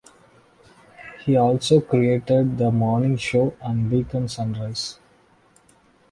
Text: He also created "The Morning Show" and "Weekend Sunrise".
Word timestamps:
He 1.23 1.35
also 1.37 1.79
created 1.79 2.57
"The 2.57 2.71
Morning 2.71 3.17
Show" 3.17 3.55
and 3.61 3.91
"Weekend 3.91 4.31
Sunrise". 4.31 4.97